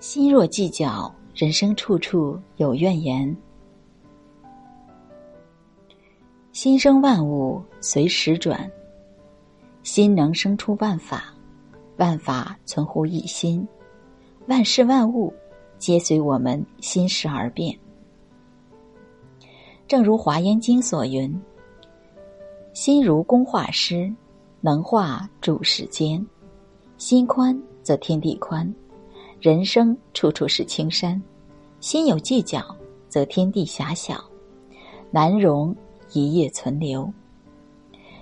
[0.00, 3.36] 心若计较，人生处处有怨言。
[6.52, 8.70] 心生万物，随时转。
[9.82, 11.34] 心能生出万法，
[11.96, 13.66] 万法存乎一心。
[14.46, 15.34] 万事万物，
[15.78, 17.76] 皆随我们心识而变。
[19.88, 21.34] 正如《华严经》所云
[22.72, 24.12] ：“心如工画师，
[24.60, 26.24] 能画诸世间。
[26.98, 28.72] 心宽则天地宽。”
[29.40, 31.20] 人生处处是青山，
[31.78, 32.60] 心有计较，
[33.08, 34.22] 则天地狭小，
[35.12, 35.74] 难容
[36.12, 37.08] 一夜存留。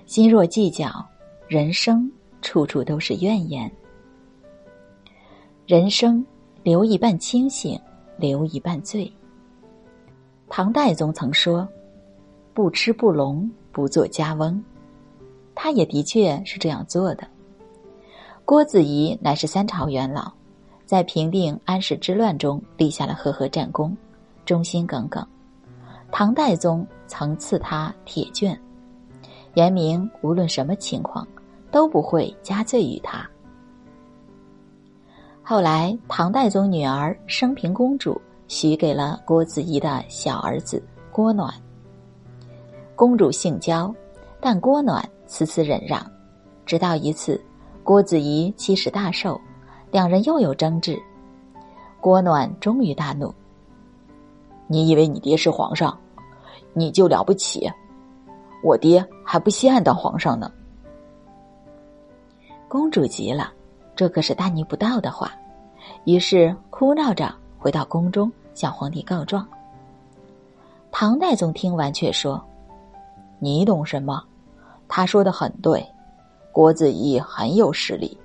[0.04, 1.04] 心若计较，
[1.48, 2.10] 人生
[2.42, 3.70] 处处都是怨言。
[5.66, 6.24] 人生
[6.62, 7.80] 留一半清醒，
[8.18, 9.10] 留一半醉。
[10.50, 11.66] 唐代宗曾说
[12.52, 14.62] ：“不吃不聋，不做家翁。”
[15.56, 17.26] 他也的确是这样做的。
[18.44, 20.30] 郭子仪乃是三朝元老。
[20.86, 23.94] 在平定安史之乱中立下了赫赫战功，
[24.44, 25.26] 忠心耿耿。
[26.12, 28.58] 唐代宗曾赐他铁券，
[29.54, 31.26] 言明无论什么情况
[31.72, 33.28] 都不会加罪于他。
[35.42, 41.52] 后来，唐代宗女儿升平公主许给了郭子仪的小儿子郭暖。
[42.94, 43.92] 公主性娇，
[44.40, 46.00] 但郭暖次次忍让，
[46.64, 47.40] 直到一次，
[47.82, 49.40] 郭子仪七十大寿。
[49.90, 51.00] 两人又有争执，
[52.00, 53.32] 郭暖终于大怒
[54.66, 55.96] ：“你以为你爹是皇上，
[56.72, 57.70] 你就了不起？
[58.62, 60.50] 我爹还不稀罕当皇上呢。”
[62.68, 63.52] 公主急了，
[63.94, 65.32] 这可是大逆不道的话，
[66.04, 69.46] 于是哭闹着回到宫中向皇帝告状。
[70.90, 72.44] 唐太宗听完却说
[73.38, 74.22] ：“你懂什么？
[74.88, 75.86] 他说的很对，
[76.52, 78.18] 郭子仪很有实力。”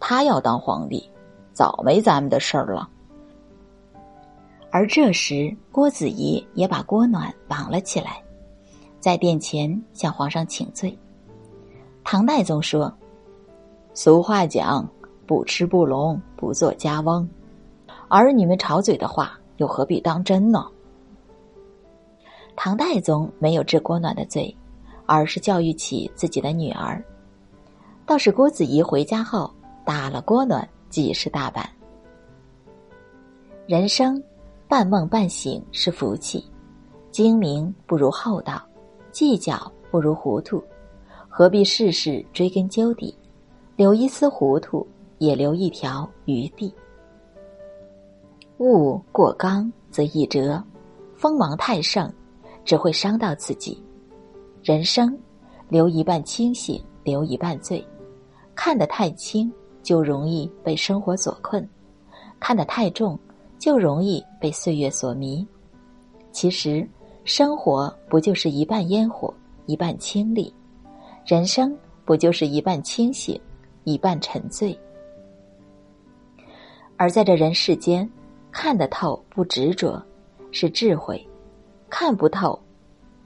[0.00, 1.08] 他要当皇帝，
[1.52, 2.88] 早没咱们的事儿了。
[4.72, 8.22] 而这时，郭子仪也把郭暖绑了起来，
[8.98, 10.98] 在殿前向皇上请罪。
[12.02, 12.92] 唐代宗说
[13.94, 14.88] ：“俗话讲，
[15.26, 17.28] 不吃不聋，不做家翁。
[18.08, 20.66] 儿女们吵嘴的话，又何必当真呢？”
[22.56, 24.56] 唐代宗没有治郭暖的罪，
[25.04, 27.04] 而是教育起自己的女儿。
[28.06, 29.50] 倒是郭子仪回家后。
[29.90, 31.68] 打了锅暖几十大板。
[33.66, 34.22] 人生
[34.68, 36.48] 半梦半醒是福气，
[37.10, 38.64] 精明不如厚道，
[39.10, 40.62] 计较不如糊涂，
[41.28, 43.12] 何必事事追根究底？
[43.74, 44.86] 留一丝糊涂，
[45.18, 46.72] 也留一条余地。
[48.58, 50.62] 物过刚则易折，
[51.16, 52.08] 锋芒太盛，
[52.64, 53.82] 只会伤到自己。
[54.62, 55.18] 人生
[55.68, 57.84] 留一半清醒，留一半醉，
[58.54, 59.52] 看得太轻。
[59.90, 61.68] 就容易被生活所困，
[62.38, 63.18] 看得太重，
[63.58, 65.44] 就容易被岁月所迷。
[66.30, 66.88] 其实，
[67.24, 69.34] 生活不就是一半烟火，
[69.66, 70.54] 一半清丽；
[71.26, 73.36] 人生不就是一半清醒，
[73.82, 74.78] 一半沉醉？
[76.96, 78.08] 而在这人世间，
[78.52, 80.00] 看得透不执着
[80.52, 81.28] 是智慧，
[81.88, 82.56] 看不透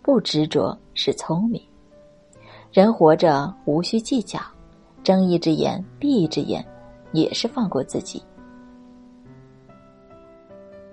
[0.00, 1.60] 不执着是聪明。
[2.72, 4.41] 人活着无需计较。
[5.04, 6.66] 睁一只眼闭一只眼，
[7.12, 8.20] 也是放过自己。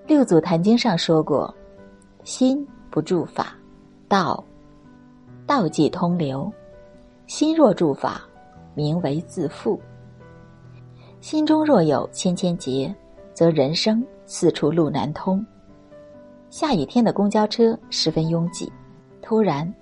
[0.06, 1.52] 六祖坛经上说过
[2.22, 3.56] ：“心不住法，
[4.08, 4.44] 道
[5.46, 6.52] 道即通流；
[7.26, 8.20] 心若住法，
[8.74, 9.80] 名为自负。
[11.20, 12.94] 心中若有千千结，
[13.32, 15.44] 则人生四处路难通。”
[16.50, 18.70] 下雨天的公交车十分拥挤，
[19.22, 19.72] 突然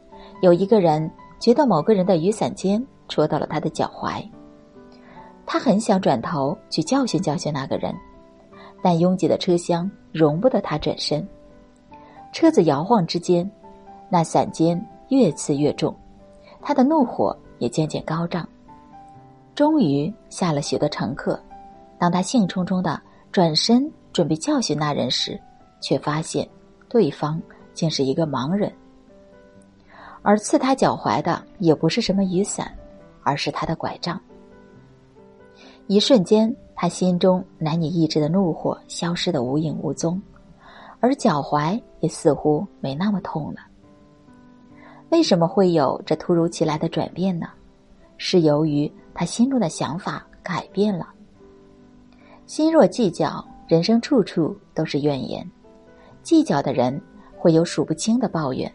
[0.40, 1.10] 有一个人
[1.40, 2.80] 觉得某个人的雨伞尖。
[3.10, 4.26] 戳到了他的脚踝，
[5.44, 7.94] 他很想转头去教训教训那个人，
[8.80, 11.26] 但拥挤的车厢容不得他转身。
[12.32, 13.50] 车子摇晃之间，
[14.08, 15.94] 那伞尖越刺越重，
[16.62, 18.48] 他的怒火也渐渐高涨。
[19.56, 21.38] 终于下了雪的乘客，
[21.98, 22.98] 当他兴冲冲的
[23.32, 25.38] 转身准备教训那人时，
[25.80, 26.48] 却发现
[26.88, 27.42] 对方
[27.74, 28.72] 竟是一个盲人，
[30.22, 32.72] 而刺他脚踝的也不是什么雨伞。
[33.22, 34.20] 而是他的拐杖。
[35.86, 40.20] 一瞬间，他心中难以抑制的怒火消失的无影无踪，
[41.00, 43.60] 而脚踝也似乎没那么痛了。
[45.10, 47.48] 为什么会有这突如其来的转变呢？
[48.16, 51.08] 是由于他心中的想法改变了。
[52.46, 55.44] 心若计较，人生处处都是怨言。
[56.22, 57.00] 计较的人
[57.36, 58.72] 会有数不清的抱怨，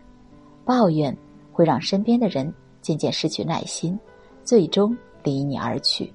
[0.65, 1.15] 抱怨
[1.51, 2.51] 会让身边的人
[2.81, 3.97] 渐渐失去耐心。
[4.45, 6.13] 最终离你而去。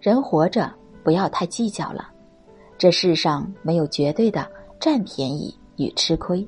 [0.00, 0.72] 人活着
[1.04, 2.10] 不要太计较了。
[2.78, 4.46] 这世上没有绝对的
[4.78, 6.46] 占便宜与吃亏，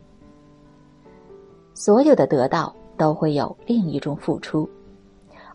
[1.72, 4.68] 所有的得到都会有另一种付出，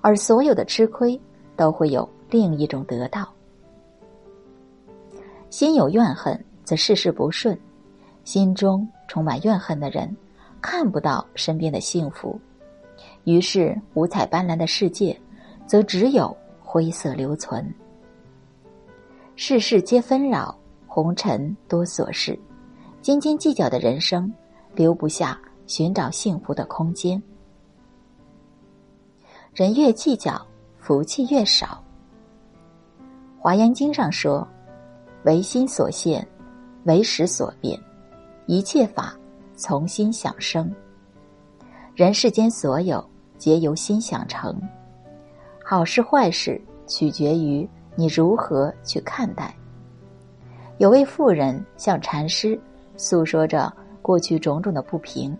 [0.01, 1.19] 而所有的吃亏
[1.55, 3.31] 都会有另一种得到。
[5.51, 7.55] 心有怨恨，则事事不顺；
[8.23, 10.17] 心中充满怨恨的人，
[10.59, 12.41] 看不到身边的幸福，
[13.23, 15.19] 于是五彩斑斓的世界，
[15.65, 17.73] 则只有灰色留存。
[19.35, 20.57] 世事皆纷扰。
[20.85, 22.37] 红尘多琐事，
[23.01, 24.31] 斤斤计较的人生，
[24.75, 27.19] 留不下寻找幸福的空间。
[29.55, 30.39] 人越计较，
[30.77, 31.83] 福气越少。
[33.39, 34.47] 华严经上说
[35.25, 36.23] ：“唯心所现，
[36.83, 37.79] 唯识所变，
[38.45, 39.17] 一切法
[39.55, 40.71] 从心想生。”
[41.97, 43.03] 人世间所有，
[43.43, 44.57] 皆由心想成。
[45.65, 49.53] 好事坏事，取决于你如何去看待。
[50.77, 52.57] 有位妇人向禅师
[52.95, 53.69] 诉说着
[54.01, 55.37] 过去种种的不平。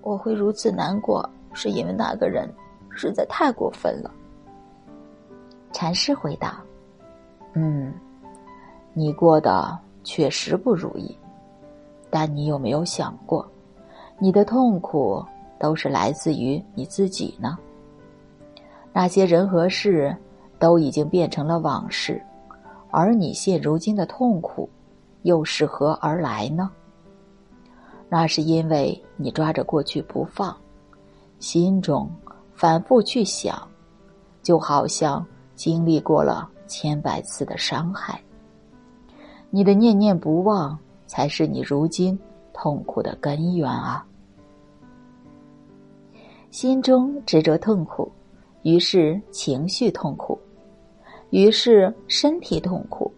[0.00, 2.52] 我会如此难过，是因为那个人
[2.90, 4.10] 实在太过分了。
[5.70, 6.60] 禅师回答
[7.54, 7.94] ：“嗯，
[8.92, 11.16] 你过得确实不如意，
[12.10, 13.48] 但你有没有想过，
[14.22, 15.20] 你的痛苦
[15.58, 17.58] 都是来自于你自己呢？
[18.92, 20.16] 那些人和事
[20.60, 22.22] 都已经变成了往事。”
[22.92, 24.70] 而你现如今的痛苦，
[25.22, 26.70] 又是何而来呢？
[28.08, 30.56] 那是因为你抓着过去不放，
[31.40, 32.08] 心中
[32.54, 33.60] 反复去想，
[34.40, 35.26] 就好像
[35.56, 38.22] 经历过了千百次的伤害。
[39.50, 40.78] 你的念念不忘，
[41.08, 42.16] 才是你如今
[42.52, 44.06] 痛苦的根源啊！
[46.52, 48.12] 心中执着痛苦，
[48.60, 50.38] 于是情绪痛苦。
[51.30, 53.10] 于是身体痛苦，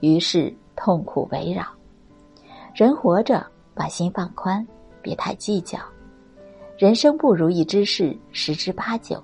[0.00, 1.64] 于是痛苦围绕。
[2.74, 3.42] 人活着，
[3.72, 4.64] 把心放宽，
[5.00, 5.78] 别太计较。
[6.76, 9.16] 人生不如意之事十之八九，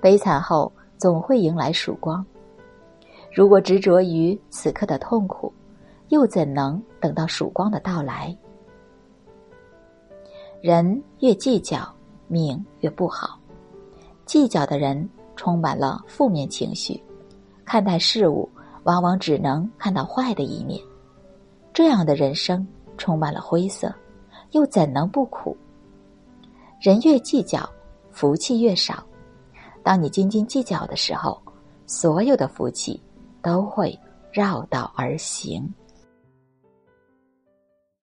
[0.00, 2.24] 悲惨后总会迎来曙光。
[3.30, 5.52] 如果执着于此刻的痛苦，
[6.08, 8.34] 又怎能等到曙光的到来？
[10.62, 11.86] 人越计较，
[12.32, 13.38] 命越不好。
[14.24, 17.00] 计较的人充满了负面情绪。
[17.64, 18.48] 看待事物，
[18.84, 20.80] 往往只能看到坏的一面，
[21.72, 23.94] 这样的人生充满了灰色，
[24.50, 25.56] 又怎能不苦？
[26.80, 27.68] 人越计较，
[28.10, 29.04] 福气越少。
[29.82, 31.40] 当你斤斤计较的时候，
[31.86, 33.00] 所有的福气
[33.40, 33.98] 都会
[34.32, 35.72] 绕道而行。